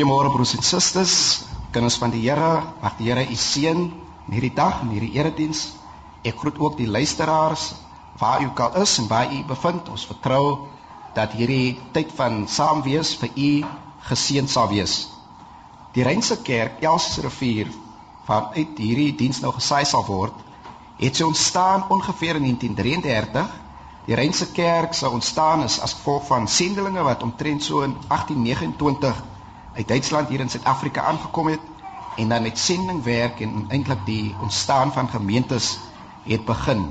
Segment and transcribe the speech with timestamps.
[0.00, 1.14] Goeiemôre broers en susters,
[1.74, 2.62] kinders van die Here.
[2.80, 5.74] Mag die Here u seën in hierdie dag en hierdie erediens.
[6.24, 7.66] Ek groet ook die luisteraars
[8.16, 9.90] waar u al is en waar u bevind.
[9.92, 10.70] Ons vertrou
[11.12, 13.50] dat hierdie tyd van saam wees vir u
[14.08, 14.94] geseën sal wees.
[15.92, 17.68] Die Reinse Kerk, Elsrivier,
[18.24, 20.38] waaruit hierdie diens nou gesaai sal word,
[20.96, 23.52] het sy ontstaan ongeveer in 1933.
[24.08, 29.26] Die Reinse Kerk sou ontstaan is as gevolg van sendelinge wat omtrent so in 1829
[29.74, 31.60] uit Duitsland hier in Suid-Afrika aangekom het
[32.16, 35.78] en dan met sendingwerk en eintlik die ontstaan van gemeentes
[36.22, 36.90] het begin.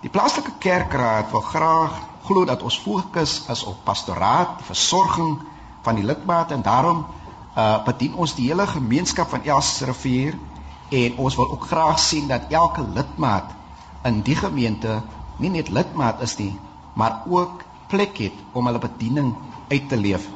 [0.00, 5.38] Die plaaslike kerkraad wil graag glo dat ons fokus is op pastoraat, versorging
[5.82, 7.06] van die lidmate en daarom
[7.58, 10.36] uh bedien ons die hele gemeenskap van Elsrivier
[10.88, 13.50] en ons wil ook graag sien dat elke lidmaat
[14.04, 15.00] in die gemeente
[15.36, 16.52] nie net lidmaat is nie,
[16.94, 19.34] maar ook plek het om hulle bediening
[19.68, 20.28] uit te leef.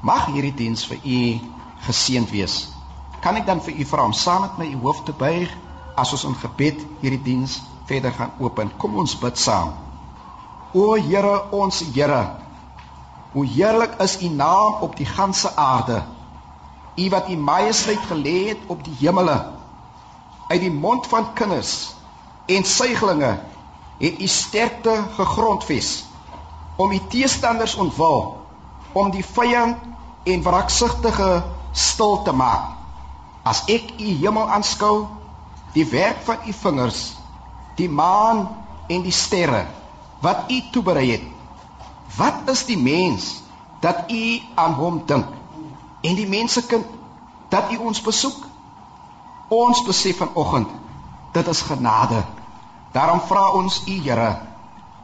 [0.00, 1.20] Mag hierdie diens vir u
[1.86, 2.58] geseënd wees.
[3.20, 5.50] Kan ek dan vir u vra om saam met my u hoof te buig
[5.98, 8.70] as ons in gebed hierdie diens verder gaan open.
[8.78, 9.74] Kom ons bid saam.
[10.72, 12.22] O Here, ons Here.
[13.32, 16.02] Hoe heerlik is u naam op die ganse aarde.
[16.96, 19.36] U wat u majesteit gelê het op die hemele.
[20.48, 21.94] Uit die mond van kinders
[22.46, 23.38] en suiglinge
[23.98, 26.04] het u sterkte gegrondves
[26.76, 28.46] om u teestanders ontwil
[28.92, 29.76] om die vyand
[30.24, 32.74] en wraksugtige stil te maak.
[33.42, 35.06] As ek u hemel aanskou,
[35.72, 37.02] die werk van u vingers,
[37.76, 38.48] die maan
[38.88, 39.66] en die sterre
[40.20, 41.26] wat u toeberei het.
[42.16, 43.42] Wat is die mens
[43.80, 45.26] dat u aan hom dink?
[46.02, 46.86] En die mensekind
[47.48, 48.46] dat u ons besoek?
[49.48, 50.68] Ons besef vanoggend
[51.32, 52.24] dit is genade.
[52.92, 54.38] Daarom vra ons u Here,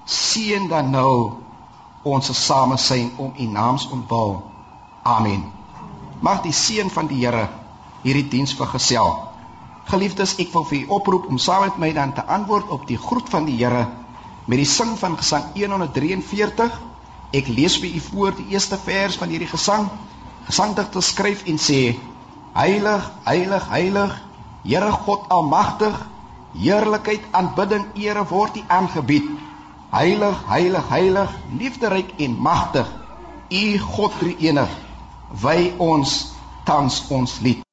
[0.05, 1.33] seën dan nou
[2.03, 4.43] ons samesyn om u naams ontwil.
[5.05, 5.43] Amen.
[6.25, 7.51] Mag die seën van die Here
[8.01, 9.11] hierdie diens vergesel.
[9.91, 12.97] Geliefdes, ek wil vir u oproep om saam met my dan te antwoord op die
[12.97, 13.83] groet van die Here
[14.49, 16.79] met die sing van Gesang 143.
[17.37, 19.91] Ek lees vir u voor die eerste vers van hierdie gesang.
[20.49, 21.99] Gesangdigter skryf en sê:
[22.57, 24.17] Heilig, heilig, heilig,
[24.65, 26.01] Here God Almagtig,
[26.57, 29.29] heerlikheid, aanbidding, ere word U aangebied.
[29.93, 32.89] Heilig, heilig, heilig, liefderyk en magtig.
[33.53, 34.73] U God drie enig.
[35.43, 37.64] Wy ons tans ons lied.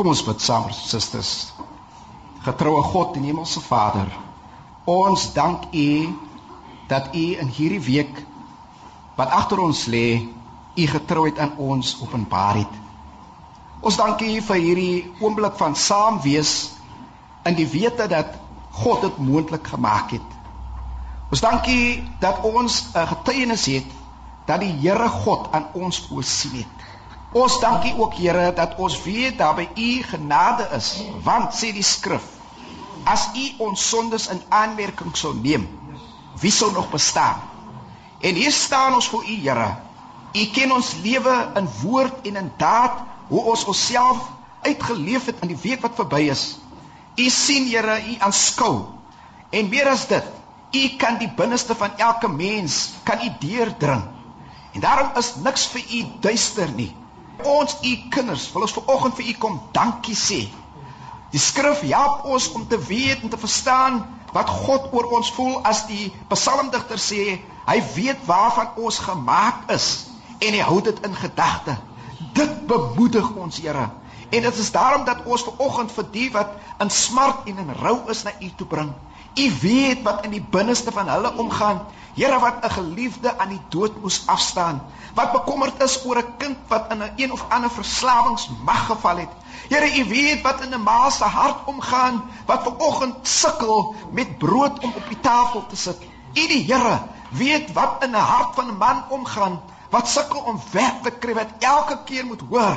[0.00, 1.30] Kom ons bid saam, susters.
[2.40, 4.06] Getroue God en Hemelse Vader,
[4.88, 5.90] ons dank U
[6.88, 8.22] dat U in hierdie week
[9.18, 10.22] wat agter ons lê,
[10.72, 12.80] U getrouheid aan ons openbaar het.
[13.84, 16.54] Ons dankie U vir hierdie oomblik van saam wees
[17.44, 18.40] in die wete dat
[18.80, 20.36] God dit moontlik gemaak het.
[21.28, 23.92] Ons dankie dat ons 'n getuienis het
[24.48, 26.89] dat die Here God aan ons voorsien het.
[27.30, 31.84] Ons dankie ook Here dat ons weet dat by U genade is, want sê die
[31.86, 32.24] skrif,
[33.06, 35.68] as U ons sondes in aanmerking sou neem,
[36.42, 37.38] wie sou nog bestaan?
[38.20, 39.68] En hier staan ons voor U Here.
[40.34, 42.98] U ken ons lewe in woord en in daad,
[43.30, 44.26] hoe ons onsself
[44.66, 46.58] uitgeleef het in die week wat verby is.
[47.14, 48.74] U sien Here, u aanskou.
[49.54, 50.26] En meer as dit,
[50.74, 54.02] u kan die binneste van elke mens kan u deurdring.
[54.74, 56.90] En daarom is niks vir u duister nie.
[57.44, 60.40] Ons u kinders wil ons vanoggend vir u kom dankie sê.
[61.30, 64.00] Die skrif help ons om te weet en te verstaan
[64.34, 69.88] wat God oor ons voel as die psalmdigter sê, hy weet waarvan ons gemaak is
[70.40, 71.76] en hy hou dit in gedagte.
[72.34, 73.90] Dit bemoedig ons, Here.
[74.30, 76.52] En dit is daarom dat ons ver oggend vir die wat
[76.82, 78.92] in smart en in rou is na U toe bring.
[79.34, 81.80] U weet wat in die binneste van hulle omgaan.
[82.14, 84.82] Here wat 'n geliefde aan die dood moes afstaan.
[85.14, 89.32] Wat bekommerd is oor 'n kind wat in 'n een of ander verslawingsmag geval het.
[89.68, 94.38] Here, U weet wat in 'n ma se hart omgaan wat ver oggend sukkel met
[94.38, 95.98] brood om op die tafel te sit.
[96.34, 99.60] U die Here weet wat in 'n hart van 'n man omgaan
[99.90, 102.76] wat sukkel om werk te kry wat elke keer moet hoor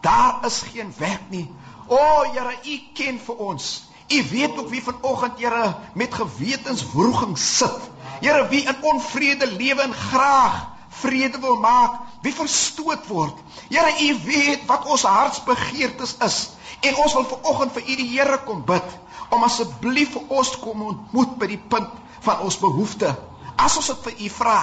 [0.00, 1.54] Daar is geen werk nie.
[1.86, 3.89] O Here, U ken vir ons.
[4.10, 7.90] U weet ook wie vanoggend Here met gewetenswroging sit.
[8.20, 10.68] Here, wie in onvrede lewe en graag
[11.00, 13.36] vrede wil maak, wie verstoot word.
[13.68, 16.50] Here, U weet wat ons hartsbegeertes is.
[16.80, 18.98] En ons wil vanoggend vir U die Here kom bid
[19.30, 21.90] om asseblief vir ons kom ontmoet by die punt
[22.26, 23.12] van ons behoefte.
[23.56, 24.60] As ons dit vir U vra,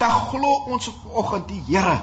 [0.00, 1.98] dan glo ons vanoggend die Here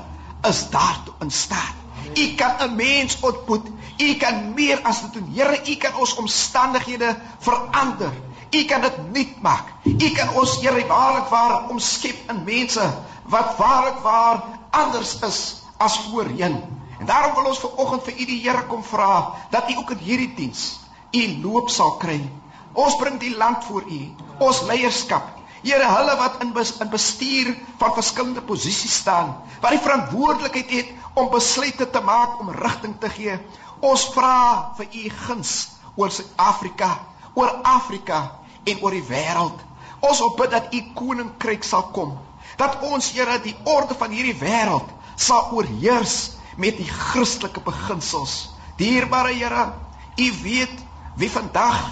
[0.50, 1.80] is daartoe in staat.
[2.14, 3.68] U kan 'n mens ontmoet.
[3.98, 5.32] U kan meer as dit doen.
[5.34, 8.14] Here, U kan ons omstandighede verander.
[8.54, 9.74] U kan dit nuut maak.
[9.86, 12.86] U kan ons Here waarlik waar omskep in mense
[13.24, 16.62] wat waarlik waar anders is as voorheen.
[17.00, 19.96] En daarom wil ons ver oggend vir U die Here kom vra dat U ook
[19.98, 20.80] in hierdie diens
[21.14, 22.22] U loop sal kry.
[22.74, 24.02] Ons bring die land voor U,
[24.42, 25.28] ons leierskap,
[25.64, 29.30] Here, hulle wat in bes, in bestuur van verskillende posisies staan,
[29.64, 33.38] wat die verantwoordelikheid het om besluite te maak om rigting te gee.
[33.84, 35.54] Ons vra vir u guns
[36.00, 36.90] oor Suid-Afrika,
[37.36, 38.20] oor Afrika
[38.64, 39.58] en oor die wêreld.
[40.04, 42.16] Ons wil bid dat u koninkryk sal kom,
[42.60, 48.54] dat ons Here die orde van hierdie wêreld sal oorheers met die Christelike beginsels.
[48.80, 49.68] Dierbare Here,
[50.18, 50.80] u weet
[51.20, 51.84] wie vandag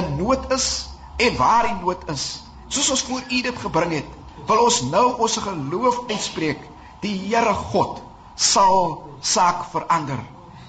[0.00, 0.88] in nood is
[1.22, 2.44] en waar die nood is
[2.74, 4.12] soos ons voor U dit gebring het,
[4.48, 6.62] wil ons nou ons geloof uitspreek.
[7.04, 8.00] Die Here God
[8.34, 10.20] sal saak verander.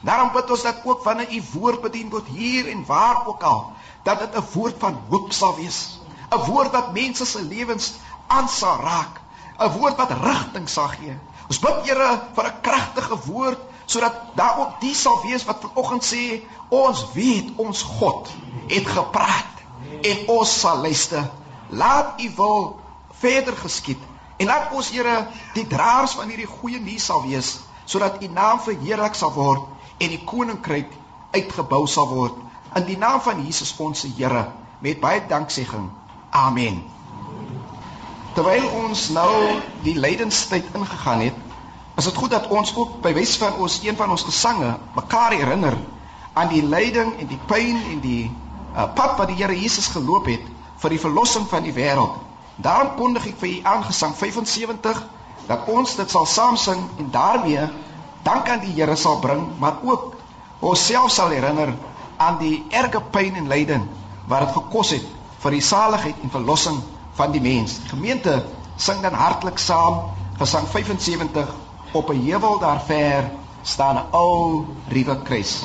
[0.05, 3.61] Daarom bid ons dat ook wanneer U woord bedien word hier en waar ook al,
[4.03, 5.99] dat dit 'n woord van hoop sal wees.
[6.29, 7.93] 'n Woord wat mense se lewens
[8.27, 9.21] aan sal raak.
[9.59, 11.17] 'n Woord wat rigting sal gee.
[11.47, 16.05] Ons bid Here vir 'n kragtige woord sodat daar ook die sal wees wat vanoggend
[16.05, 18.29] sê ons weet ons God
[18.67, 19.61] het gepraat
[20.01, 21.29] en ons sal luister
[21.69, 22.79] laat u wil
[23.21, 24.01] verder geskied
[24.37, 28.59] en laat ons Here die draers van hierdie goeie nuus sal wees sodat u naam
[28.59, 30.91] verheerlik sal word en die koninkryk
[31.35, 32.35] uitgebou sal word.
[32.75, 34.49] In die naam van Jesus ons Here
[34.83, 35.89] met baie danksegging.
[36.29, 36.83] Amen.
[38.35, 39.31] Terwyl ons nou
[39.85, 41.43] die lydenstyd ingegaan het
[41.95, 45.31] is dit goed dat ons ook by wys van ons een van ons gesange mekaar
[45.31, 45.77] herinner
[46.35, 50.27] aan die lyding en die pyn en die uh, pad wat die Here Jesus geloop
[50.27, 50.43] het
[50.83, 52.17] vir die verlossing van die wêreld.
[52.59, 54.99] Daarom kondig ek vir u aangesang 75
[55.47, 57.69] dat ons dit sal saam sing en daarmee
[58.25, 60.15] dank aan die Here sal bring, maar ook
[60.59, 61.73] onsself sal herinner
[62.17, 63.85] aan die erge pyn en lyding
[64.27, 65.07] wat dit gekos het
[65.43, 66.79] vir die saligheid en verlossing
[67.15, 67.77] van die mens.
[67.83, 68.39] Die gemeente
[68.81, 71.53] sing dan hartlik saam gesang 75
[71.93, 73.31] op 'n heuwel daar ver
[73.63, 75.63] staan 'n ou ruwe kruis.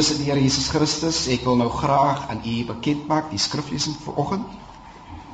[0.00, 3.38] Geliefdes in die Here Jesus Christus, ek wil nou graag aan u bekend maak die
[3.38, 4.46] skriflesing vir oggend.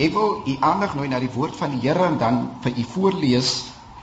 [0.03, 2.85] Ek wil u aandag nooi na die woord van die Here en dan vir u
[2.97, 3.51] voorlees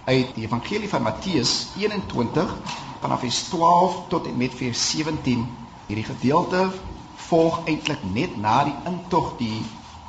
[0.07, 2.53] uit die Evangelie van Matteus 21
[3.01, 5.41] vanaf vers 12 tot en met vers 17.
[5.89, 6.61] Hierdie gedeelte
[7.25, 9.59] volg eintlik net na die intog, die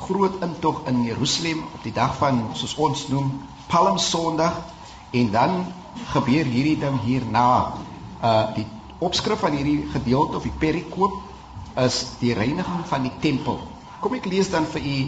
[0.06, 4.62] groot intog in Jerusalem op die dag van soos ons noem Palm Sondag
[5.10, 5.66] en dan
[6.14, 7.48] gebeur hierdie ding hierna
[8.22, 11.14] uh die opskrif van hierdie gedeelte of die perikoop
[11.84, 13.58] is die reiniging van die tempel.
[14.00, 14.98] Kom ek lees dan vir u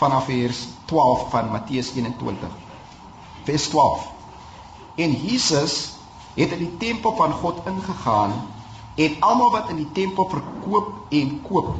[0.00, 2.56] vanaf vers 12 van Matteus 21.
[3.44, 4.06] Vers 12.
[5.00, 5.76] En Jesus
[6.34, 8.34] het in die tempel van God ingegaan
[8.94, 11.74] en almal wat in die tempel verkoop en koop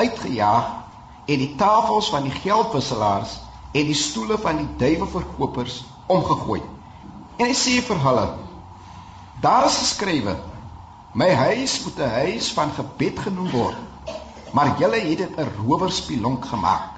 [0.00, 0.68] uitgejaag
[1.26, 3.38] en die tafels van die geldwisselaars
[3.72, 6.60] en die stoele van die duiwelverkopers omgegooi.
[7.38, 8.26] En hy sê vir hulle:
[9.42, 10.34] Daar is geskrywe:
[11.12, 13.76] My huis moet 'n huis van gebed genoem word.
[14.50, 16.90] Maar julle het dit 'n rowerspilonk gemaak.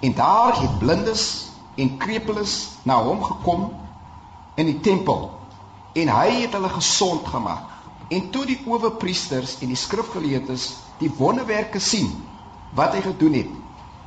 [0.00, 3.72] En daar het blindes en krepeles na hom gekom
[4.54, 5.38] in die tempel
[5.92, 7.64] en hy het hulle gesond gemaak.
[8.08, 12.26] En toe die owerpriesters en die skrifgeleerdes die wonderwerke sien
[12.74, 13.50] wat hy gedoen het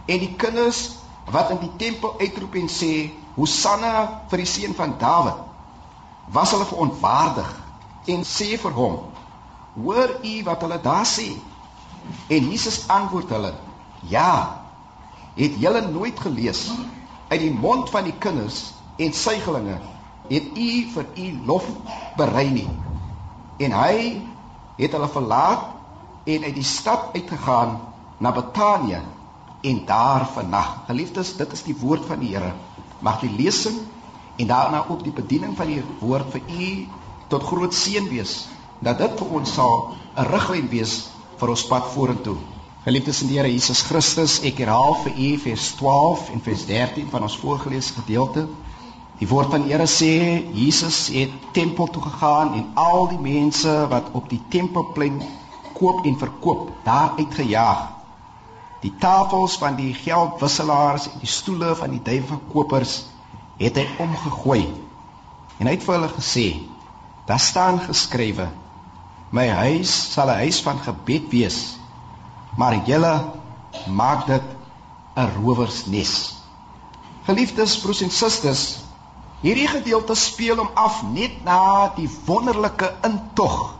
[0.05, 0.89] en die kinders
[1.31, 5.39] wat in die tempel uitroep en sê Hosanna vir die seun van Dawid
[6.25, 7.62] was hulle verontwaardig
[8.05, 8.95] en sê vir hom:
[9.75, 11.29] "Hoor u wat hulle daar sê?"
[12.27, 13.53] En Jesus antwoord hulle:
[13.99, 14.61] "Ja.
[15.35, 16.71] Het julle nooit gelees
[17.27, 19.79] uit die mond van die kinders en suigelinge
[20.29, 21.65] het u vir u lof
[22.17, 22.69] berei nie?"
[23.57, 24.21] En hy
[24.75, 25.65] het hulle verlaat
[26.23, 27.79] en uit die stad uitgegaan
[28.17, 29.01] na Betanië
[29.61, 30.83] en daar vernag.
[30.87, 32.53] Geliefdes, dit is die woord van die Here.
[32.99, 33.79] Mag die lesing
[34.35, 36.67] en daarna ook die bediening van die woord vir u
[37.33, 38.43] tot groot seën wees
[38.85, 39.77] dat dit vir ons sal
[40.17, 40.93] 'n riglyn wees
[41.39, 42.37] vir ons pad vorentoe.
[42.83, 47.07] Geliefdes in die Here Jesus Christus, ek herhaal vir u vers 12 en vers 13
[47.09, 48.43] van ons voorgelese gedeelte.
[49.19, 50.11] Die woord van die Here sê
[50.53, 55.21] Jesus het tempel toe gegaan en al die mense wat op die tempelplein
[55.73, 57.87] koop en verkoop daar uitgejaag.
[58.83, 63.05] Die tafels van die geldwisselaars en die stoele van die duiwelkopers
[63.63, 64.67] het hy omgegooi.
[65.57, 66.47] En hy het vir hulle gesê:
[67.25, 68.49] Daar staan geskrywe:
[69.29, 71.77] My huis sal 'n huis van gebed wees,
[72.55, 73.13] maar julle
[73.87, 74.43] maak dit
[75.15, 76.35] 'n rowersnes.
[77.23, 78.63] Geliefdes broers en susters,
[79.39, 83.75] hierdie gedeelte speel hom af net na die wonderlike intog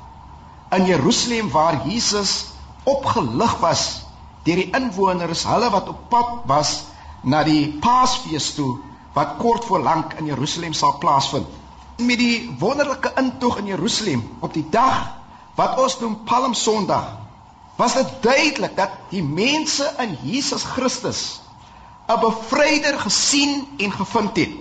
[0.72, 2.46] in Jerusalem waar Jesus
[2.84, 4.02] opgelig was
[4.44, 6.84] deur die inwoners, hulle wat op pad was
[7.22, 8.78] na die Paasfees toe
[9.14, 11.48] wat kort voor lank in Jerusalem sal plaasvind
[11.98, 15.14] met die wonderlike intog in Jerusalem op die dag
[15.56, 17.22] wat ons noem Palm Sondag
[17.78, 21.42] was dit duidelik dat die mense in Jesus Christus
[22.08, 24.54] 'n bevryder gesien en gevind het.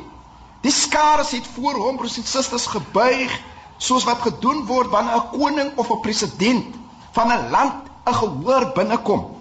[0.60, 3.40] Die skare het voor hom broers en susters gebuig
[3.76, 6.74] soos wat gedoen word wanneer 'n koning of 'n president
[7.12, 7.74] van 'n land
[8.06, 9.36] 'n gehoor binnekom.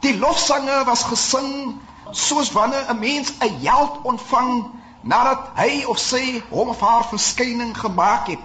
[0.00, 4.64] Die lofsange was gesing soos wanneer 'n mens 'n held ontvang
[5.00, 8.42] nadat hy of sy hom of haar verskyning gemaak het.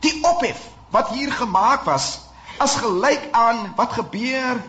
[0.00, 0.60] Die ophef
[0.90, 2.20] wat hier gemaak was,
[2.58, 4.60] as gelyk aan wat gebeur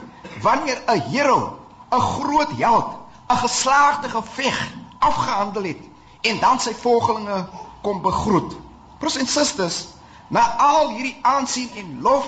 [0.42, 1.60] wanneer 'n hero,
[1.92, 2.90] 'n groot held,
[3.30, 5.84] 'n geslaagde geveg afgehandel het
[6.22, 7.48] en dan sy volgelinge
[7.82, 8.56] kom begroet.
[8.98, 9.88] Broers en susters,
[10.28, 12.28] na al hierdie aansien en lof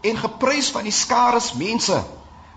[0.00, 2.04] en geprys van die skares mense,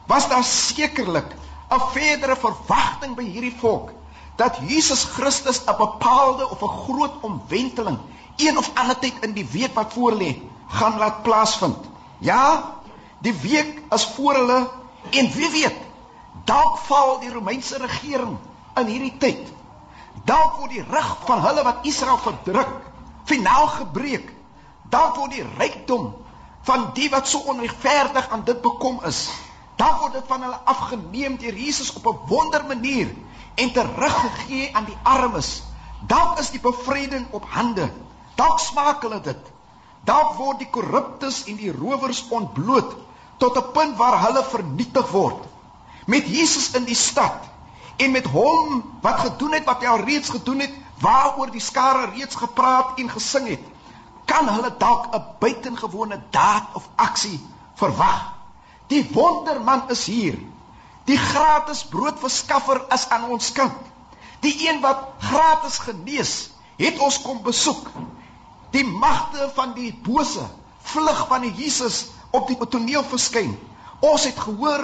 [0.07, 1.35] was daar sekerlik
[1.69, 3.91] 'n verdere verwagting by hierdie volk
[4.37, 7.97] dat Jesus Christus 'n bepaalde of 'n groot omwenteling
[8.35, 11.77] een of ander tyd in die week wat voorlê gaan laat plaasvind.
[12.17, 12.73] Ja,
[13.19, 14.69] die week is voor hulle
[15.09, 15.77] en wie weet,
[16.45, 18.37] dalk val die Romeinse regering
[18.75, 19.53] in hierdie tyd.
[20.25, 22.73] Dalk word die rug van hulle wat Israel verdruk
[23.23, 24.33] finaal gebreek.
[24.89, 26.13] Dalk word die rykdom
[26.61, 29.29] van die wat so onregverdig aan dit bekom is,
[29.75, 33.15] dalk word dit van hulle afgeneem deur Jesus op 'n wonder manier
[33.57, 35.63] en teruggegee aan die armes.
[36.07, 37.89] Dalk is die bevryding op hande.
[38.37, 39.51] Dalk smaak hulle dit.
[40.05, 42.93] Dalk word die korruptes en die rowers ontbloot
[43.41, 45.41] tot 'n punt waar hulle vernietig word.
[46.05, 47.49] Met Jesus in die stad
[47.97, 52.09] en met hom wat gedoen het wat hy al reeds gedoen het, waaroor die skare
[52.13, 53.65] reeds gepraat en gesing het,
[54.25, 57.39] kan hulle dalk 'n buitengewone daad of aksie
[57.73, 58.33] verwag.
[58.87, 60.37] Die wonderman is hier.
[61.07, 63.75] Die gratis broodverskaffer is aan ons kant.
[64.43, 66.33] Die een wat gratis genees,
[66.77, 67.87] het ons kom besoek.
[68.75, 70.43] Die magte van die bose
[70.87, 73.55] vlug van die Jesus op die toneel verskyn.
[74.03, 74.83] Ons het gehoor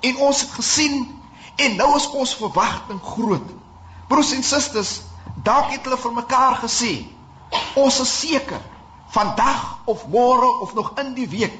[0.00, 1.04] en ons het gesien
[1.58, 3.54] en nou is ons verwagting groot.
[4.08, 5.00] Broers en susters,
[5.44, 6.92] dalk het hulle vir mekaar gesê,
[7.76, 8.60] ons is seker
[9.12, 11.54] vandag of môre of nog in die week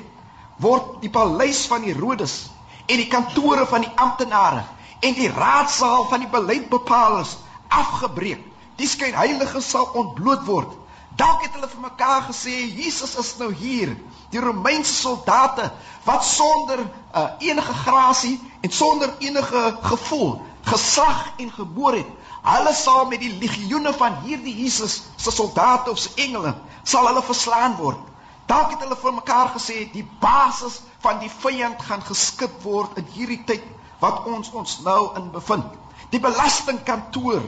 [0.61, 2.49] word die paleis van Herodes
[2.89, 4.65] en die kantore van die amptenare
[5.05, 7.37] en die raadsaal van die beleidsbepalers
[7.69, 8.41] afgebreek.
[8.81, 10.75] Die skynheilige sal ontbloot word.
[11.19, 13.95] Dalk het hulle vir mekaar gesê Jesus is nou hier.
[14.31, 15.71] Die Romeinse soldate
[16.07, 22.11] wat sonder uh, enige grasie en sonder enige gevoel geslag en geboor het.
[22.43, 27.23] Hulle sal met die legioene van hierdie Jesus se soldate of se engele sal hulle
[27.23, 28.01] verslaan word.
[28.49, 33.07] Dalk het hulle vir mekaar gesê die basis van die vyand gaan geskit word in
[33.15, 33.65] hierdie tyd
[34.03, 35.67] wat ons ons nou in bevind.
[36.11, 37.43] Die belastingkantoor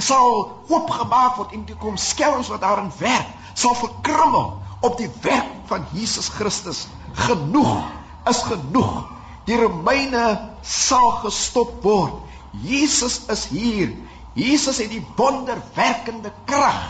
[0.00, 0.30] sal
[0.70, 4.54] oopgemaak word en die kom skelms wat daarin werk sal verkrummel
[4.86, 6.86] op die werk van Jesus Christus.
[7.26, 7.82] Genoeg
[8.30, 9.10] is genoeg.
[9.44, 10.24] Die Romeine
[10.62, 12.14] sal gestop word.
[12.62, 13.92] Jesus is hier.
[14.38, 16.80] Jesus het die wonderwerkende krag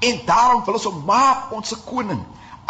[0.00, 2.20] en daarom wil ons hom maak ons koning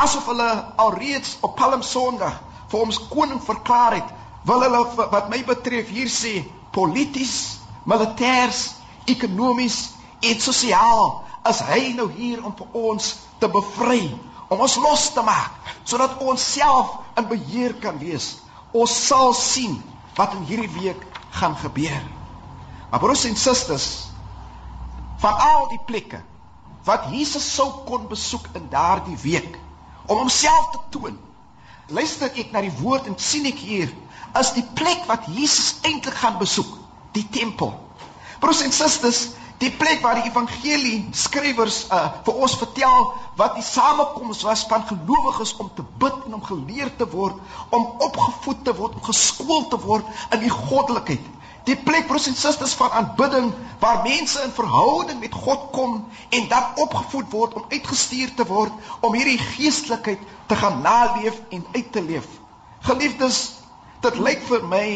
[0.01, 0.49] asof hulle
[0.81, 2.39] alreeds op Palm Sondag
[2.71, 4.13] vir ons koning verklaar het,
[4.47, 6.41] wil hulle wat my betref hier sê
[6.73, 8.77] polities, militêrs,
[9.11, 9.79] ekonomies
[10.23, 14.05] en sosiaal as hy nou hier om vir ons te bevry,
[14.53, 15.57] om ons los te maak
[15.89, 18.37] sodat ons self in beheer kan wees.
[18.77, 19.79] Ons sal sien
[20.19, 21.01] wat in hierdie week
[21.35, 22.03] gaan gebeur.
[22.91, 23.89] Maar broers en susters,
[25.23, 26.21] van al die plekke
[26.87, 29.59] wat Jesus sou kon besoek in daardie week,
[30.07, 31.19] om homself te toon.
[31.91, 33.91] Luister ek na die woord en sien ek hier
[34.39, 36.71] is die plek wat Jesus eintlik gaan besoek,
[37.17, 37.73] die tempel.
[38.41, 39.25] Broers en susters,
[39.61, 44.87] die plek waar die evangelie skrywers uh, vir ons vertel wat die samekoms was van
[44.89, 47.37] gelowiges om te bid en om geleer te word,
[47.69, 51.27] om opgevoed te word, om geskool te word in die goddelikheid.
[51.65, 56.49] Die plek broers en susters van aanbidding waar mense in verhouding met God kom en
[56.49, 61.93] dan opgevoed word om uitgestuur te word om hierdie geestelikheid te gaan naleef en uit
[61.93, 62.27] te leef.
[62.81, 63.41] Geliefdes,
[64.01, 64.87] dit lyk vir my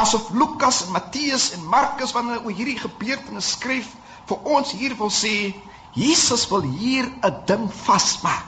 [0.00, 3.92] asof Lukas en Matteus en Markus wanneer oor hierdie gebeurtenis skryf
[4.30, 5.52] vir ons hier wil sê
[5.98, 8.46] Jesus wil hier 'n ding vasmaak.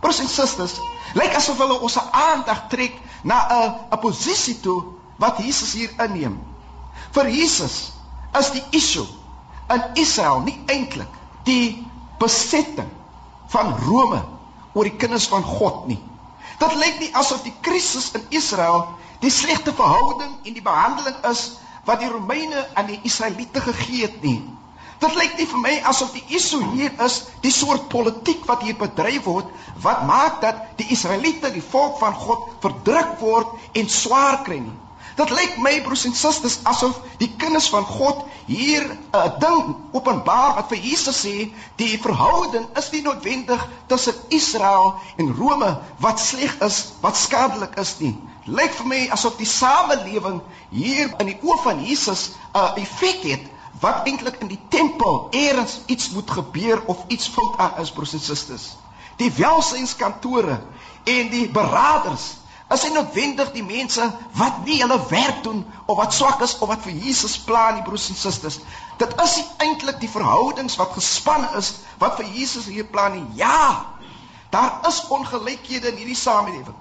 [0.00, 0.80] Broers en susters,
[1.14, 4.84] lyk asof hulle ons aandag trek na 'n 'n posisie toe
[5.18, 6.49] wat Jesus hier inneem.
[7.14, 7.76] Vir Jesus
[8.38, 9.06] is die issue
[9.70, 11.86] in Israel nie eintlik die
[12.20, 12.90] besetting
[13.50, 14.20] van Rome
[14.74, 15.98] oor die kinders van God nie.
[16.60, 18.86] Dit lyk nie asof die krisis in Israel
[19.20, 21.42] die slegte verhouding en die behandeling is
[21.88, 24.38] wat die Romeine aan die Israeliete gegee het nie.
[25.00, 28.76] Dit lyk nie vir my asof die issue hier is die soort politiek wat hier
[28.78, 29.48] bedryf word
[29.80, 34.76] wat maak dat die Israeliete, die volk van God, verdruk word en swaar kry nie.
[35.16, 39.76] Dit lyk my broers en susters asof die kinders van God hier 'n uh, ding
[39.92, 46.20] openbaar wat vir Jesus sê, die verhouding is nie noodwendig tussen Israel en Rome wat
[46.20, 48.16] sleg is, wat skadelik is nie.
[48.46, 53.22] Lyk vir my asof die samelewing hier in die oë van Jesus 'n uh, effek
[53.22, 53.48] het
[53.80, 58.12] wat eintlik in die tempel eers iets moet gebeur of iets fout aan is broers
[58.12, 58.76] en susters.
[59.16, 60.60] Die welsynskantore
[61.04, 62.39] en die beraders
[62.70, 64.04] Is hy noodwendig die mense
[64.38, 67.82] wat nie hulle werk doen of wat swak is of wat vir Jesus plan nie
[67.82, 68.60] broers en susters.
[69.00, 73.26] Dit is eintlik die verhoudings wat gespan is wat vir Jesus hier plan nie.
[73.42, 73.86] Ja.
[74.54, 76.76] Daar is ongelykhede in hierdie samelewing.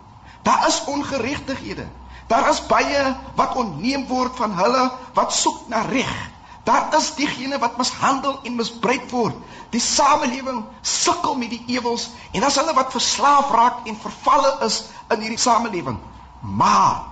[0.46, 1.88] Daar is ongeregtighede.
[2.30, 6.29] Daar is baie wat onneem word van hulle wat soek na reg.
[6.70, 9.38] Daar is diegene wat mishandel en misbruik word.
[9.74, 14.84] Die samelewing sukkel met die ewels en as hulle wat verslaaf raak en vervalle is
[15.10, 15.98] in hierdie samelewing.
[16.42, 17.08] Maar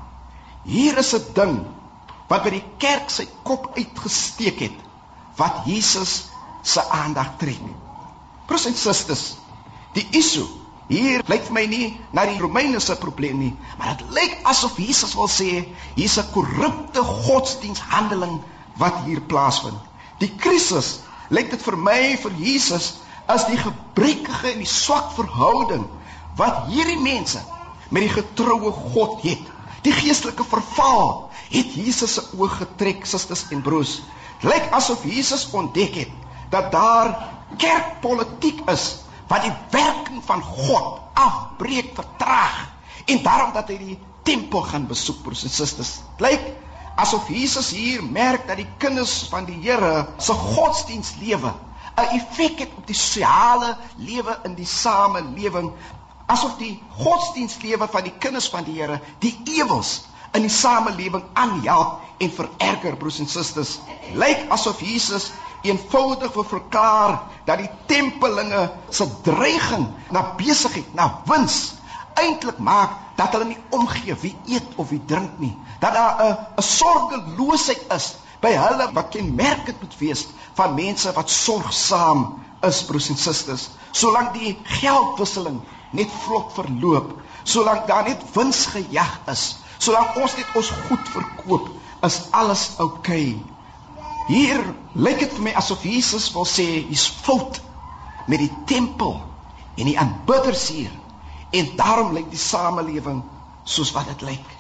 [0.68, 1.58] hier is 'n ding
[2.30, 4.78] wat by die kerk sy kop uitgesteek het
[5.42, 6.14] wat Jesus
[6.62, 7.62] se aandag trek.
[8.46, 9.38] Broers en susters,
[9.94, 10.48] die issue
[10.88, 14.78] hier lyk vir my nie na die Romeine se probleem nie, maar dit lyk asof
[14.80, 15.66] Jesus wil sê
[15.96, 18.38] hier's 'n korrupte godsdiensthandeling
[18.78, 19.78] wat hier plaasvind.
[20.22, 21.00] Die krisis
[21.34, 22.94] lyk dit vir my vir Jesus
[23.28, 25.86] as die gebrekkige en die swak verhouding
[26.40, 27.42] wat hierdie mense
[27.90, 29.44] met die getroue God het.
[29.86, 34.00] Die geestelike verval het Jesus se oë getrek, susters en broers.
[34.46, 36.14] Lyk asof Jesus ontdek het
[36.52, 37.14] dat daar
[37.60, 38.88] kerkpolitiek is
[39.28, 42.68] wat die werking van God afbreek, vertraag
[43.08, 45.98] en daarom dat hy die tempel gaan besoek, broers en susters.
[46.24, 46.44] Lyk
[46.98, 51.54] asof Jesus hier merk dat die kinders van die Here se godsdienstlewe
[51.98, 55.72] 'n effek het op die sosiale lewe in die samelewing.
[56.26, 62.02] Asof die godsdienstlewe van die kinders van die Here die ewels in die samelewing aanhelp
[62.18, 63.80] en vererger broers en susters.
[64.14, 65.32] Lyk asof Jesus
[65.62, 71.74] eenvoudig wil verklaar dat die tempelinge se dreiging na besigheid na wins
[72.14, 75.54] eintlik maak dat hulle nie omgee wie eet of wie drink nie
[75.84, 81.30] dat daar 'n 'n sorgeloosheid is by hulle wat kenmerkend moet wees van mense wat
[81.30, 82.26] sorgsaam
[82.62, 89.20] is broers en susters solank die geldwisseling net vlot verloop solank daar net wins gejag
[89.36, 91.70] is Solank ons net ons goed verkoop,
[92.06, 93.38] is alles oukei.
[93.38, 93.56] Okay.
[94.28, 94.64] Hier
[94.98, 97.62] lyk dit vir my asof Jesus wil sê hier's fout
[98.28, 99.14] met die tempel
[99.78, 100.92] en die aanbidders hier.
[101.50, 103.24] En daarom lyk die samelewing
[103.64, 104.56] soos wat dit lyk.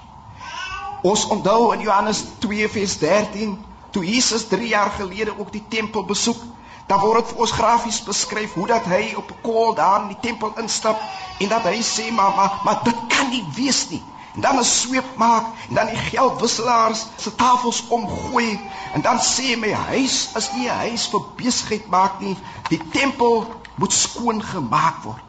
[1.01, 6.39] Ons onthou in Johannes 2:13 toe Jesus 3 jaar gelede ook die tempel besoek,
[6.87, 10.07] dan word dit vir ons grafies beskryf hoe dat hy op 'n kol daar in
[10.07, 11.01] die tempel instap
[11.39, 14.03] en dat hy sê maar maar, maar dit kan nie wees nie.
[14.35, 18.59] En dan 'n sweep maak en dan die geldwisselaars se tafels omgooi
[18.93, 22.37] en dan sê my huis is nie 'n huis vir besigheid maak nie.
[22.69, 23.45] Die tempel
[23.75, 25.26] moet skoon gemaak word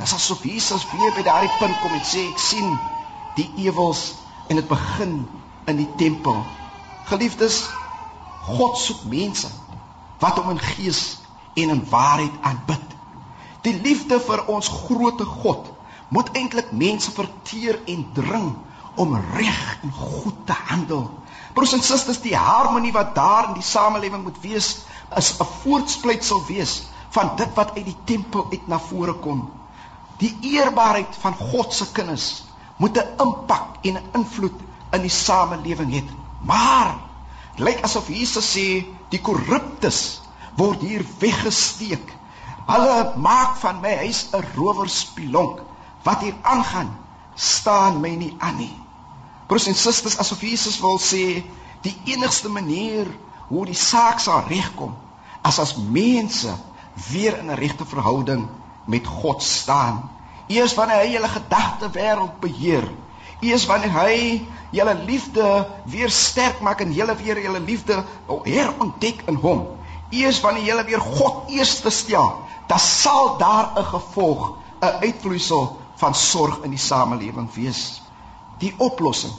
[0.00, 2.70] dis asof Jesus weer by daardie punt kom en sê ek sien
[3.38, 4.04] die ewels
[4.48, 5.16] en dit begin
[5.70, 6.40] in die tempel
[7.10, 7.62] geliefdes
[8.46, 9.50] God soek mense
[10.22, 11.02] wat hom in gees
[11.60, 12.96] en in waarheid aanbid
[13.66, 15.68] die liefde vir ons grootte God
[16.10, 18.48] moet eintlik mense verteer en dring
[19.00, 21.10] om reg en goed te handel.
[21.54, 24.70] Broers en susters, die harmonie wat daar in die samelewing moet wees,
[25.16, 29.50] is 'n voortspruitsel wees van dit wat uit die tempel uit na vore kom.
[30.20, 32.44] Die eerbaarheid van God se kinders
[32.76, 34.58] moet 'n impak en 'n invloed
[34.92, 36.02] in die samelewing hê.
[36.44, 36.94] Maar
[37.56, 40.20] lyk asof Jesus sê die korruptes
[40.56, 42.16] word hier weggesteek.
[42.66, 45.62] Hulle maak van my huis 'n rowerspilonk
[46.02, 46.96] wat hier aangaan
[47.34, 48.76] staan my nie aan nie.
[49.46, 51.42] Broers en susters, asof Jesus wil sê
[51.82, 53.08] die enigste manier
[53.48, 54.94] hoe die saak sal regkom
[55.42, 56.52] as as mense
[57.10, 58.48] weer in 'n regte verhouding
[58.90, 60.02] met God staan.
[60.50, 62.86] Eers wanneer hy julle gedagte wêreld beheer.
[63.40, 64.14] Eers wanneer hy
[64.74, 65.44] julle liefde
[65.86, 69.66] weer sterk maak en julle weer julle liefde herontdek in hom.
[70.10, 72.32] Eers wanneer julle weer God eerste stel,
[72.66, 78.02] dan sal daar 'n gevolg, 'n uitvloeisel van sorg in die samelewing wees.
[78.58, 79.32] Die oplossing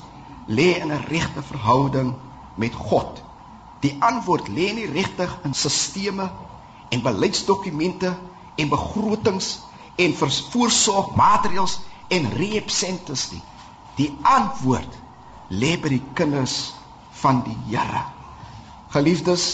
[0.48, 2.16] lê in 'n regte verhouding
[2.56, 3.22] met God.
[3.80, 6.32] Die antwoord lê nie regtig in sisteme
[6.90, 8.16] en beleidsdokumente
[8.62, 9.50] en begrotings
[10.02, 11.80] en voorsorgmaatreëls
[12.17, 13.41] en reepsentes nie.
[13.97, 15.00] Die antwoord
[15.50, 16.74] lê by die kinders
[17.21, 18.06] van die Here.
[18.93, 19.47] Geliefdes,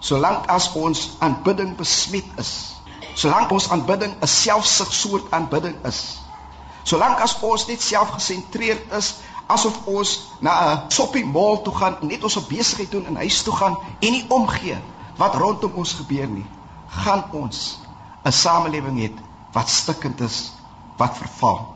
[0.00, 2.54] solank as ons aanbidding besmet is,
[3.14, 6.20] solank ons aanbidding 'n selfsug soort aanbidding is,
[6.84, 9.10] Solank as ons net selfgesentreerd is,
[9.50, 13.42] asof ons na 'n shopping mall toe gaan en net ons besigheid doen en huis
[13.42, 14.78] toe gaan en nie omgee
[15.16, 16.46] wat rondom ons gebeur nie,
[16.88, 17.78] gaan ons
[18.24, 19.10] 'n samelewing hê
[19.52, 20.52] wat stikkend is,
[20.96, 21.74] wat verval.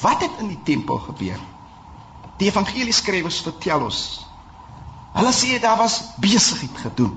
[0.00, 1.40] Wat het in die tempel gebeur?
[2.36, 4.00] Die evangelieskrywers vertel ons.
[5.16, 7.14] Hulle sê daar was besigheid gedoen.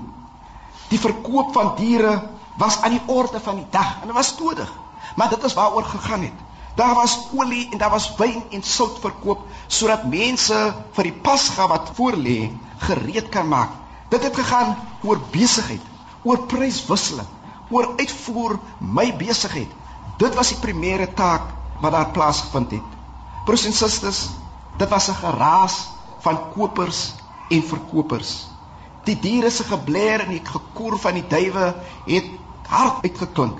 [0.88, 2.14] Die verkoop van diere
[2.56, 4.70] was aan die orde van die dag en dit was nodig.
[5.16, 6.38] Maar dit is waaroor gegaan het.
[6.74, 10.58] Daar was olie en daar was wyn en sout verkoop sodat mense
[10.96, 12.50] vir die Pasga wat voorlê
[12.86, 13.70] gereed kan maak.
[14.08, 15.82] Dit het gegaan oor besigheid,
[16.22, 17.28] oor pryswisseling,
[17.70, 19.70] oor uitvoer my besigheid.
[20.18, 22.96] Dit was die primêre taak wat daar plaasgevind het.
[23.44, 24.28] Broers en susters,
[24.76, 25.88] dit was 'n geraas
[26.20, 27.14] van kopers
[27.48, 28.48] en verkopers.
[29.04, 32.26] Die diere se gebler en die gekoer van die duwe het
[32.68, 33.58] hard uitgeklink.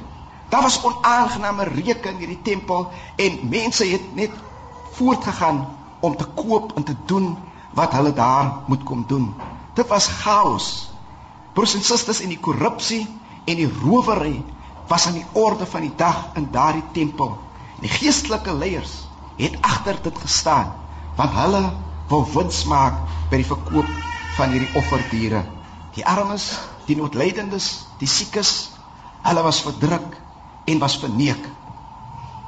[0.48, 4.30] Daar was onaangename reuke in hierdie tempel en mense het net
[4.90, 7.36] voortgegaan om te koop en te doen
[7.70, 9.34] wat hulle daar moet kom doen.
[9.74, 10.90] Dit was chaos.
[11.52, 13.06] Broers en susters in die korrupsie
[13.44, 14.42] en die rowery
[14.90, 17.36] was aan die orde van die dag in daardie tempel.
[17.76, 18.96] En die geestelike leiers
[19.36, 20.76] het agter dit gestaan
[21.16, 21.62] want hulle
[22.08, 23.00] wou wins maak
[23.30, 23.88] by die verkoop
[24.36, 25.42] van hierdie offerdiere.
[25.94, 26.46] Die armes,
[26.86, 27.66] die noodlydendes,
[28.00, 28.52] die siekes,
[29.26, 30.16] hulle was verdruk
[30.70, 31.42] en was verneek.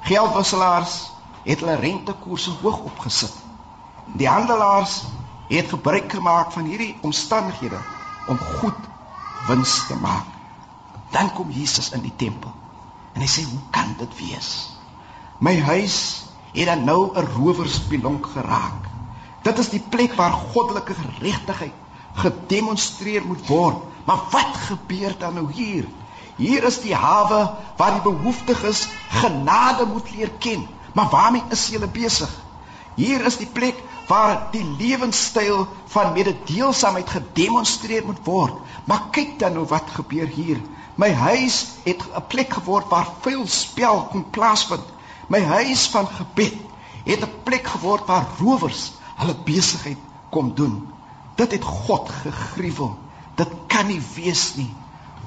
[0.09, 0.95] Geldwisselaars
[1.45, 3.35] het hulle rentekoerse hoog opgesit.
[4.19, 5.03] Die handelaars
[5.53, 7.83] het gebruik gemaak van hierdie omstandighede
[8.25, 8.89] om goed
[9.47, 10.42] wins te maak.
[11.13, 12.53] Dan kom Jesus in die tempel
[13.13, 14.73] en hy sê, "Hoe kan dit wees?
[15.39, 18.89] My huis het dan nou 'n rowerspilonk geraak.
[19.43, 21.73] Dit is die plek waar goddelike geregtigheid
[22.13, 23.77] gedemonstreer moet word.
[24.05, 25.89] Maar wat gebeur dan nou hier?
[26.37, 30.67] Hier is die hawe waar die behoeftiges genade moet leer ken.
[30.93, 32.42] Maar waarmee is julle besig?
[32.95, 33.79] Hier is die plek
[34.09, 38.59] waar die lewenstyl van mededeelsaamheid gedemonstreer moet word.
[38.85, 40.61] Maar kyk dan nou wat gebeur hier.
[41.01, 44.85] My huis het 'n plek geword waar veel spel kon plaasvind.
[45.27, 46.55] My huis van gebed
[47.05, 49.99] het 'n plek geword waar rowers hulle besigheid
[50.31, 50.93] kom doen.
[51.35, 52.99] Dit het God gegruwel.
[53.35, 54.75] Dit kan nie wees nie.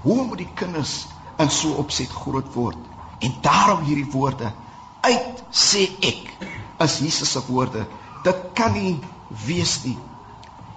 [0.02, 2.78] Hoe moet die kinders in so opset groot word?
[3.20, 4.54] En daarom hierdie woorde
[5.02, 6.38] uit sê ek
[6.84, 7.86] is Jesus se woorde.
[8.24, 9.00] Dit kan nie
[9.46, 9.98] wees nie.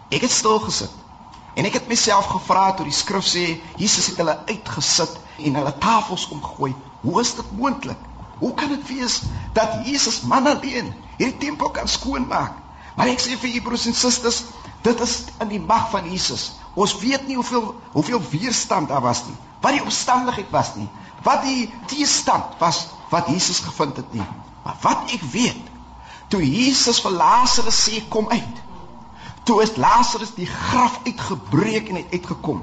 [0.08, 0.94] Ek het stil gesit
[1.58, 3.44] en ek het myself gevra toe die skrif sê
[3.80, 6.70] Jesus het hulle uitgesit en hulle tafels omgooi.
[7.02, 7.98] Hoe is dit moontlik?
[8.38, 9.22] Hoe kan dit wees
[9.56, 12.54] dat Jesus man alleen hierdie tempel kan skoonmaak?
[12.94, 14.42] Maar ek sê vir u broers en susters,
[14.86, 16.52] dit is in die mag van Jesus.
[16.78, 19.36] Ons weet nie hoeveel hoeveel weerstand daar was nie.
[19.62, 20.86] Wat die omstandigheid was nie.
[21.26, 24.26] Wat die teestand was wat Jesus gevind het nie.
[24.62, 25.67] Maar wat ek weet,
[26.28, 28.64] toe Jesus vir Lazarus sê kom uit.
[29.48, 32.60] Toe is Lazarus die graf uitgebreek en het uitgekom.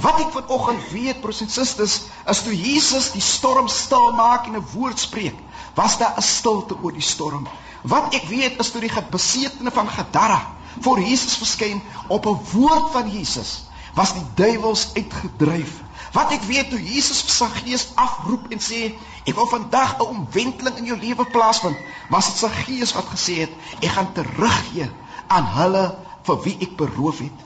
[0.00, 1.98] Wat ek vanoggend weet, broers en susters,
[2.30, 5.36] is toe Jesus die storm stil maak en 'n woord spreek,
[5.74, 7.48] was daar 'n stilte oor die storm.
[7.82, 10.40] Wat ek weet is toe die besetene van Gadara
[10.80, 15.81] voor Jesus verskyn op 'n woord van Jesus, was die duiwels uitgedryf.
[16.12, 18.92] Wat ek weet toe Jesus sy gees afroep en sê,
[19.24, 21.78] ek wil vandag 'n omwenteling in jou lewe plaasvind,
[22.10, 24.90] was dit sy gees wat gesê het, ek gaan teruggee
[25.28, 25.84] aan hulle
[26.26, 27.38] vir wie ek beroof het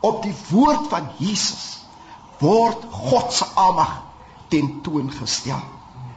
[0.00, 1.84] op die woord van Jesus
[2.40, 4.02] word God se almag
[4.48, 5.60] tentoongestel.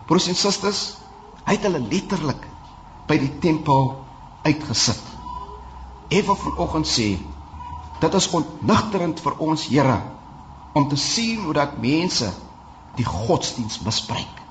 [0.08, 0.98] Broers en susters,
[1.46, 2.44] hy het hulle letterlik
[3.08, 3.96] by die tempel
[4.44, 5.04] uitgesit.
[6.10, 7.18] Ewe vanoggend sê
[8.00, 10.17] dit is ontnigterend vir ons Here
[10.78, 12.30] om te sien hoe dat mense
[12.98, 14.44] die godsdiens misbruik.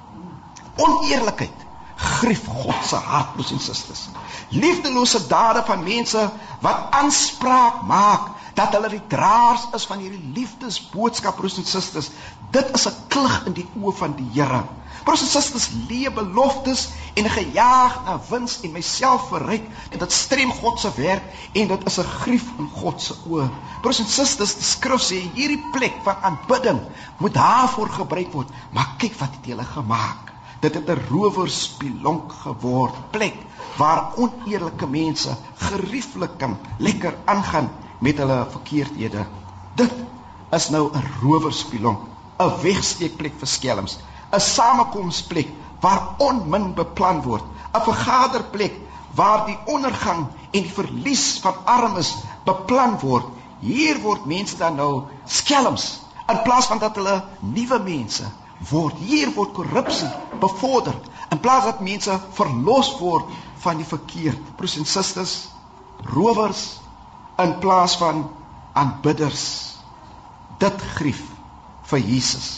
[0.76, 1.65] Oneerlikheid
[1.96, 4.08] grief God se hart, broers en susters.
[4.48, 6.30] Liefdelose dade van mense
[6.60, 12.10] wat aanspraak maak dat hulle die draers is van hierdie liefdesboodskap broers en susters.
[12.52, 14.64] Dit is 'n klug in die oë van die Here.
[15.04, 20.80] Broers en susters, lewe beloftes en gejaag na wins en myself verryk, dit strem God
[20.80, 23.48] se werk en dit is 'n grief in God se oë.
[23.82, 26.80] Broers en susters, die skrif sê hierdie plek van aanbidding
[27.18, 28.48] moet daarvoor gebruik word.
[28.70, 30.35] Maar kyk wat het hulle gemaak.
[30.60, 33.36] Dit het 'n rowerspilonk geword, plek
[33.76, 39.26] waar oneerlike mense gerieflik kan lekker aangaan met hulle verkeerdhede.
[39.74, 39.92] Dit
[40.50, 41.98] is nou 'n rowerspilong,
[42.38, 43.98] 'n wegsteekplek vir skelms,
[44.32, 45.48] 'n samekomsplek
[45.80, 48.74] waar onmin beplan word, 'n vergaderplek
[49.14, 52.14] waar die ondergang en die verlies van armes
[52.44, 53.26] beplan word.
[53.60, 58.24] Hier word mense dan nou skelms in plaas van dat hulle nuwe mense
[58.70, 58.98] word.
[59.02, 60.96] Hier word korrupsie bevorder
[61.30, 63.30] in plaas dat mense verlos word
[63.64, 64.40] van die verkeerd.
[64.56, 65.36] Broers en susters,
[66.12, 66.64] rowers
[67.42, 68.26] in plaas van
[68.76, 69.46] aanbidders.
[70.60, 71.22] Dit grief
[71.90, 72.48] vir Jesus.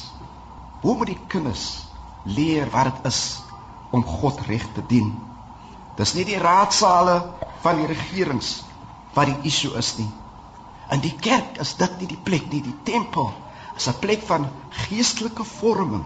[0.82, 1.66] Hoe moet die kinders
[2.28, 3.40] leer wat dit is
[3.90, 5.10] om God reg te dien?
[5.98, 7.18] Dis nie die raadsale
[7.64, 8.60] van die regerings
[9.16, 10.10] wat die issue is nie.
[10.94, 13.32] In die kerk is dit nie die plek nie, die tempel
[13.78, 14.48] is 'n plek van
[14.84, 16.04] geestelike vorming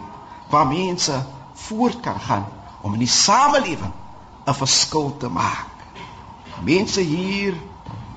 [0.51, 1.27] waar mense
[1.67, 2.47] voort kan gaan
[2.81, 3.93] om in die samelewing
[4.47, 5.71] 'n verskil te maak.
[6.63, 7.55] Mense hier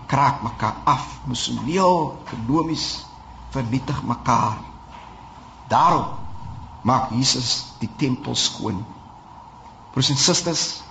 [0.06, 3.06] kraak mekaar af, emosioneel, ekonomies
[3.50, 4.58] vernietig mekaar.
[5.68, 6.06] Daarom
[6.82, 8.86] maak Jesus die tempel skoon.
[9.91, 10.84] Broers en susters,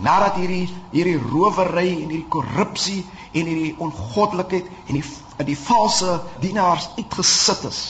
[0.00, 5.04] nadat hierdie hierdie rowery en hierdie korrupsie en hierdie ongoddelikheid en die
[5.36, 7.80] in die valse dienaars uitgesit is,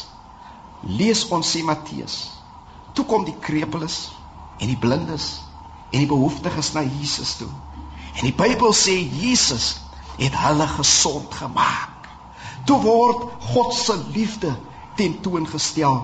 [0.81, 2.17] lees ons sê Matteus.
[2.97, 4.11] Toe kom die krepeles
[4.59, 5.29] en die blindes
[5.93, 7.51] en die behoeftiges na Jesus toe.
[8.17, 9.77] En die Bybel sê Jesus
[10.17, 12.09] het hulle gesond gemaak.
[12.67, 14.55] Toe word God se liefde
[14.97, 16.01] tentoongestel.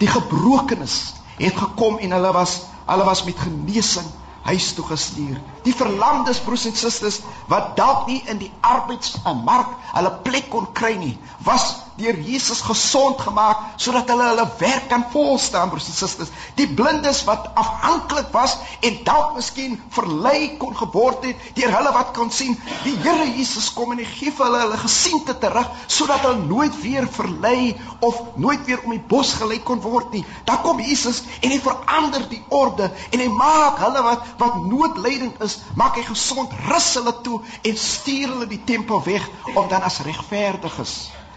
[0.00, 4.06] Die gebrokenes het gekom en hulle was hulle was met genesing
[4.46, 5.40] huis toe gestuur.
[5.66, 10.94] Die verlamdes broers en susters wat dalk nie in die arbeidsmark hulle plek kon kry
[11.00, 16.32] nie, was deur Jesus gesond gemaak sodat hulle hulle werk kan volstaan broers en susters.
[16.58, 22.12] Die blindes wat afhanklik was en dalk miskien verlei kon geword het deur hulle wat
[22.16, 26.24] kon sien, die Here Jesus kom en hy gee vir hulle hulle gesiente terug sodat
[26.26, 30.24] hulle nooit weer verlei of nooit weer om die bos gelei kon word nie.
[30.48, 35.40] Dan kom Jesus en hy verander die orde en hy maak hulle wat wat noodlydend
[35.44, 39.86] is, maak hy gesond, rus hulle toe en stuur hulle die tempel weg om dan
[39.86, 40.96] as regverdiges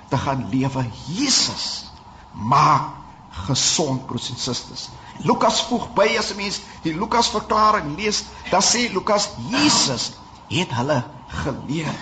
[0.10, 0.86] te gaan lewe.
[1.08, 1.90] Jesus
[2.34, 3.00] maak
[3.48, 4.90] gesond broers en susters.
[5.18, 10.12] Lukas voeg by as 'n mens die Lukas verklaring lees, dan sê Lukas Jesus
[10.48, 11.94] het hulle geleer.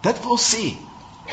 [0.00, 0.76] Dit wil sê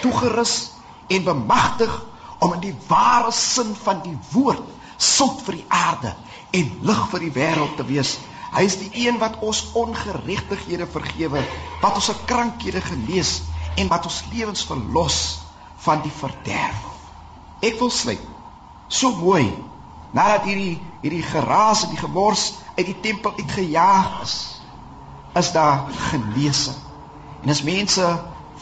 [0.01, 0.71] toegerus
[1.07, 2.03] en bemagtig
[2.39, 4.63] om in die ware sin van die woord
[4.97, 6.15] sout vir die aarde
[6.51, 8.17] en lig vir die wêreld te wees.
[8.51, 11.43] Hy is die een wat ons ongeregtighede vergewe,
[11.81, 13.41] wat ons se krankhede genees
[13.75, 15.40] en wat ons lewens verlos
[15.85, 16.87] van die verderf.
[17.61, 18.23] Ek wil sluit.
[18.87, 19.45] So mooi.
[20.11, 24.35] Nadat hierdie hierdie geraas en die gemors uit die tempel uitgejaag is,
[25.39, 26.77] is daar genesing.
[27.41, 28.05] En as mense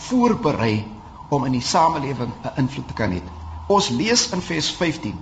[0.08, 0.88] voorberei
[1.30, 3.22] om in die samelewing 'n invloed te kan hê.
[3.68, 5.18] Ons lees in vers 15.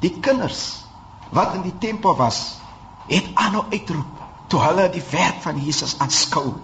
[0.00, 0.84] Die kinders
[1.30, 2.58] wat in die tempel was,
[3.06, 4.18] het aanhou uitroep
[4.50, 6.54] toe hulle die werk van Jesus aanskou.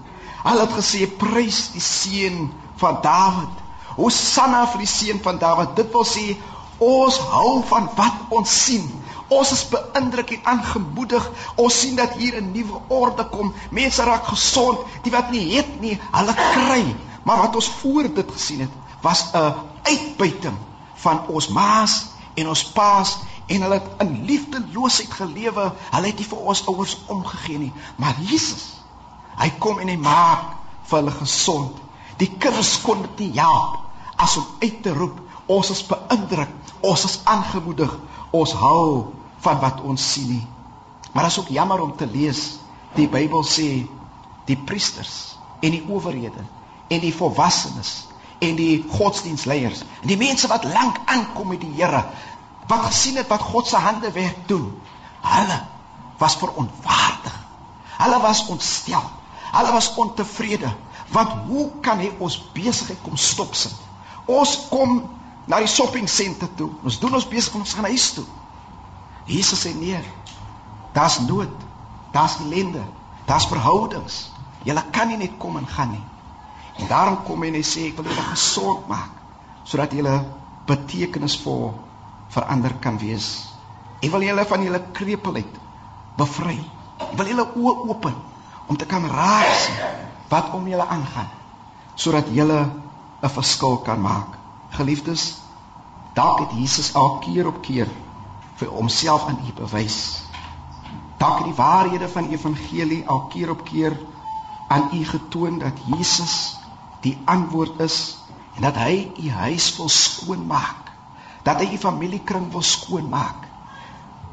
[0.43, 3.63] Hulle het gesê prys die seun van Dawid.
[3.97, 5.75] Hosanna vir die seun van Dawid.
[5.77, 6.37] Dit wil sê
[6.85, 8.85] ons hou van wat ons sien.
[9.33, 11.25] Ons is beïndruk en aangemoedig.
[11.57, 13.55] Ons sien dat hier 'n nuwe orde kom.
[13.71, 14.79] Mense raak gesond.
[15.03, 16.95] Die wat nie het nie, hulle kry.
[17.25, 20.57] Maar wat ons voor dit gesien het, was 'n uitbuiting
[20.95, 25.73] van ons maas en ons paas en hulle het in liefdeloosheid gelewe.
[25.91, 27.73] Hulle het nie vir ons ouers omgegee nie.
[27.97, 28.85] Maar Jesus,
[29.37, 30.45] hy kom en hy maak
[30.85, 31.73] vir hulle gesond.
[32.17, 33.86] Die kinders kon dit nie help
[34.17, 37.93] as om uit te roep, ons is beïndruk, ons is aangemoedig,
[38.31, 39.13] ons hou
[39.45, 40.47] van wat ons sien nie.
[41.13, 42.59] Maar is ook jammer om te lees.
[42.97, 43.87] Die Bybel sê
[44.49, 46.45] die priesters en die owerhede
[46.89, 48.07] en die volwassenes
[48.45, 52.03] en die godsdienstleiers en die mense wat lank aankom met die Here
[52.69, 54.71] wat gesien het wat God se hande werk doen.
[55.23, 55.59] Hulle
[56.19, 57.37] was verontwaardig.
[57.97, 59.03] Hulle was ontstel.
[59.53, 60.73] Hulle was ontevrede
[61.15, 63.86] want hoe kan hy ons besigheid kom stop sit?
[64.27, 64.99] Ons kom
[65.47, 66.71] na die shopping center toe.
[66.83, 68.27] Ons doen ons besig ons gaan huis toe.
[69.27, 70.01] Jesus sê nee.
[70.95, 71.53] Daar's nood.
[72.15, 72.83] Daar's ellende.
[73.27, 74.27] Daar's verhoudings.
[74.67, 76.05] Jy kan nie net kom en gaan nie.
[76.83, 79.13] En daarom kom hy en hy sê ek wil julle gesond maak
[79.67, 80.13] sodat julle
[80.69, 81.73] betekenisvol
[82.35, 83.49] verander kan wees.
[83.99, 85.57] Ek wil julle van julle krepelheid
[86.19, 86.59] bevry.
[87.03, 88.19] Ek wil julle oë open
[88.67, 89.71] om te kan raak
[90.31, 91.31] wat om julle aangaan
[91.97, 92.59] sodat julle
[93.27, 94.39] 'n verskil kan maak.
[94.79, 95.23] Geliefdes,
[96.15, 97.89] dalk het Jesus al keer op keer
[98.55, 100.23] vir homself aan u bewys.
[101.19, 103.97] Dalk het die waarhede van evangelie al keer op keer
[104.67, 106.37] aan u getoon dat Jesus
[107.01, 107.99] die antwoord is
[108.55, 110.93] en dat hy u huis wil skoonmaak.
[111.43, 113.51] Dat hy u familiekring wil skoonmaak.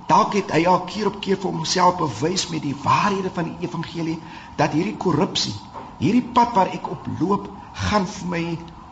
[0.05, 3.67] Dalk het hy al keer op keer vir homself bewys met die waarhede van die
[3.67, 4.19] evangelie
[4.55, 5.55] dat hierdie korrupsie
[6.03, 7.49] hierdie pad waar ek op loop
[7.87, 8.43] gaan vir my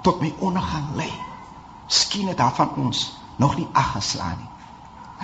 [0.06, 1.12] tot my ondergang lei.
[1.88, 3.04] Skien dit daarvan ons
[3.42, 4.50] nog nie aggeslaan nie.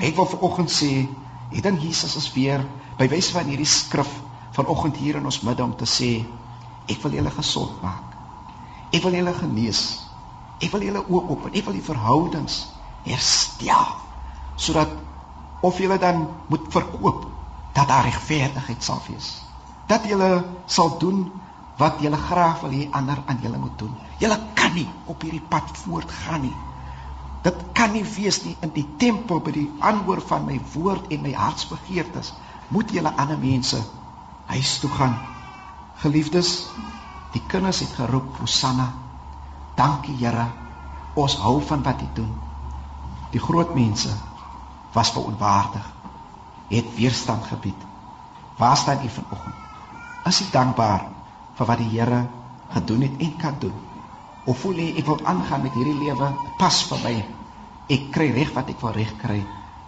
[0.10, 1.08] Ek wil vanoggend sê,
[1.52, 2.64] het dan Jesus is weer
[2.98, 4.10] by wyse van hierdie skrif
[4.58, 6.12] vanoggend hier in ons midde om te sê,
[6.90, 8.16] ek wil julle gesond maak.
[8.94, 9.82] Ek wil julle genees.
[10.64, 11.54] Ek wil julle oop open.
[11.54, 12.66] Ek wil die verhoudings
[13.08, 13.96] herstel
[14.58, 14.90] sodat
[15.62, 17.28] of julle dan moet verkoop
[17.78, 19.36] dat daar regverdigheid sal wees.
[19.86, 21.28] Dat julle sal doen
[21.78, 23.94] wat julle graag wil hê ander aan julle moet doen.
[24.18, 26.56] Julle kan nie op hierdie pad voortgaan nie.
[27.46, 31.22] Dit kan nie wees nie in die tempel by die aanhoor van my woord en
[31.22, 32.34] my hartsbegeertes
[32.74, 33.80] moet julle ander mense
[34.50, 35.18] huis toe gaan.
[36.02, 36.68] Geliefdes,
[37.34, 38.88] die kinders het geroep Hosanna.
[39.78, 40.48] Dankie Here.
[41.14, 42.34] Ons hou van wat U doen.
[43.32, 44.10] Die groot mense
[44.94, 45.86] was verontwaardig.
[46.68, 47.86] Het weerstand gebied.
[48.58, 49.56] Waar staan U vanoggend?
[50.26, 51.17] Is U dankbaar
[51.58, 52.22] vir wat die Here
[52.74, 53.76] gedoen het en kan doen.
[54.48, 57.16] Of voel jy ek wil aangaan met hierdie lewe pas vir my.
[57.92, 59.42] Ek kry reg wat ek wil reg kry.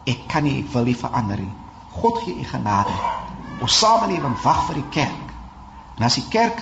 [0.07, 1.55] Ek kan nie ek wil nie verander nie.
[1.99, 2.95] God gee u genade.
[3.59, 5.33] Ons samelewing wag vir die kerk.
[5.97, 6.61] En as die kerk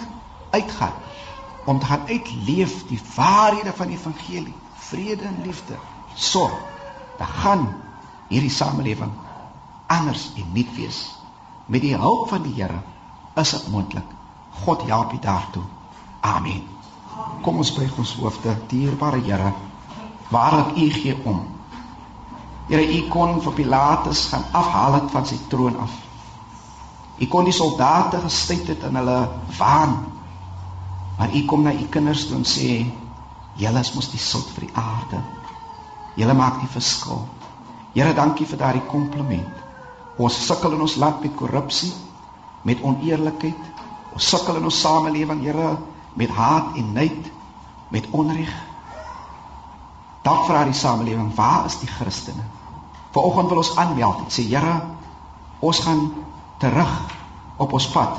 [0.51, 1.05] uitgaan
[1.67, 4.55] om te gaan uitleef die waarhede van die evangelie,
[4.87, 5.75] vrede en liefde,
[6.15, 6.55] sorg,
[7.19, 7.65] dan gaan
[8.31, 9.11] hierdie samelewing
[9.91, 11.01] anders en nuut wees.
[11.67, 12.79] Met die hulp van die Here
[13.35, 14.16] is dit moontlik.
[14.63, 15.63] God help u daartoe.
[16.19, 16.63] Amen.
[17.41, 19.53] Kom ons buig ons hoofde, dierbare Here.
[20.29, 21.45] Waarlik u gee om.
[22.67, 25.93] Here, u kon vir Pilatus gaan afhaal het van sy troon af.
[27.17, 29.17] U kon die soldate gestuit het in hulle
[29.57, 29.95] waan.
[31.17, 32.83] Maar u kom na u kinders toe en sê,
[33.57, 35.21] julle is mos die sout vir die aarde.
[36.19, 37.23] Julle maak die verskil.
[37.95, 39.63] Here, dankie vir daardie kompliment.
[40.21, 41.93] Ons sukkel in ons land met korrupsie,
[42.67, 43.76] met oneerlikheid,
[44.17, 45.75] Ons sukkel in ons samelewing, Here,
[46.17, 47.27] met haat en nait,
[47.93, 48.49] met onreg.
[50.25, 52.41] Dalk vra die samelewing, waar is die Christene?
[53.13, 54.73] Vanoggend wil ons aanmeld en sê Here,
[55.61, 56.01] ons gaan
[56.57, 56.97] terug
[57.61, 58.17] op ons pad.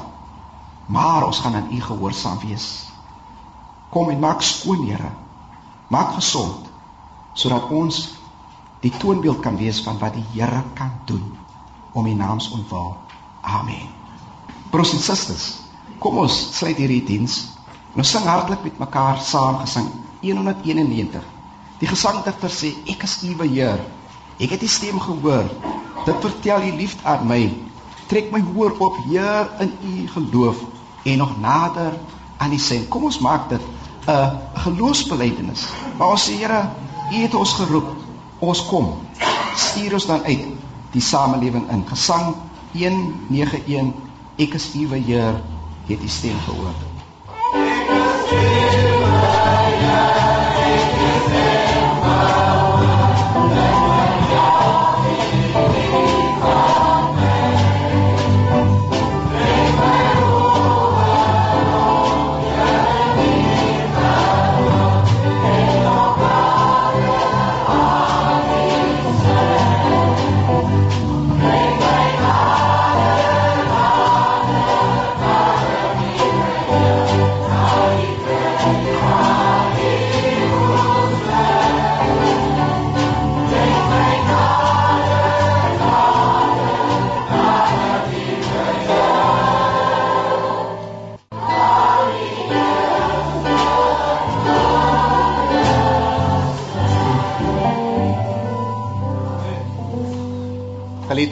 [0.87, 2.87] Maar ons gaan aan U gehoorsaam wees.
[3.91, 5.11] Kom en maak skoon, Here.
[5.91, 6.71] Maak gesond
[7.39, 8.05] sodat ons
[8.83, 11.27] die toonbeeld kan wees van wat die Here kan doen
[11.93, 12.95] om U naam se ontwil.
[13.43, 13.91] Amen.
[14.71, 15.57] Broers en susters,
[15.99, 17.41] kom ons sluit hierdie diens.
[17.99, 19.89] Ons sing hartlik met mekaar saam gesing
[20.23, 21.25] 191.
[21.79, 23.83] Die gesangdigter sê ek is U beheer.
[24.39, 25.49] Ek het die stem gehoor.
[26.07, 27.43] Dit vertel U liefde aan my.
[28.09, 30.63] Trek my hoor op, Heer, in U geloof
[31.05, 31.95] en nog nader
[32.39, 32.89] aan die sin.
[32.89, 33.63] Kom ons maak dit
[34.09, 35.67] 'n geloofsbelijdenis.
[35.99, 36.71] Maar ons sê Here,
[37.13, 37.89] U het ons geroep.
[38.39, 38.99] Ons kom.
[39.57, 40.47] Stuur ons dan uit
[40.93, 41.85] die samelewing in.
[41.89, 42.35] Gesang
[42.73, 44.07] 191
[44.39, 45.41] Ek is U Heer,
[45.97, 46.69] het die stem gehoor.
[46.69, 46.88] Ek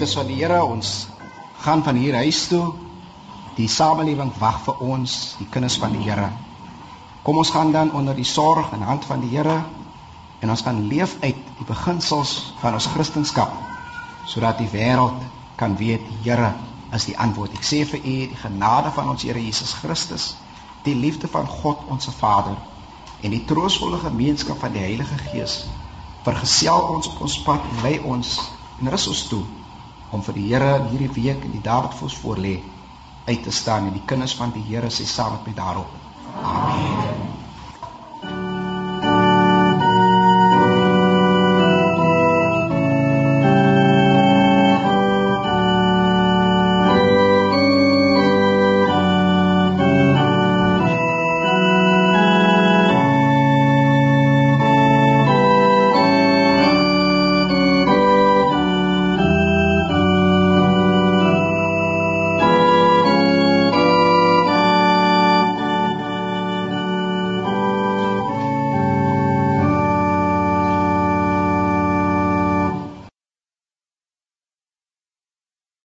[0.07, 1.09] geliefdes van die Here, ons
[1.65, 2.75] gaan van hier huis toe.
[3.57, 6.31] Die samelewing wag vir ons, die kinders van die Here.
[7.25, 9.65] Kom ons gaan dan onder die sorg en hand van die Here
[10.41, 13.51] en ons gaan leef uit die beginsels van ons Christendom
[14.27, 15.19] sodat die wêreld
[15.57, 16.53] kan weet die Here
[16.95, 17.57] is die antwoord.
[17.57, 20.37] Ek sê vir u die genade van ons Here Jesus Christus,
[20.85, 22.55] die liefde van God ons Vader
[23.25, 25.65] en die troostvolle gemeenskap van die Heilige Gees
[26.23, 28.37] vergesel ons op ons pad en lei ons
[28.83, 29.47] en rus ons toe
[30.11, 32.57] om vir die Here hierdie week en die dae wat voor lê
[33.27, 35.91] uit te staan en die kinders van die Here sê saam met my daarop.
[36.43, 37.26] Amen.